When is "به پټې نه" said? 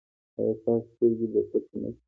1.31-1.89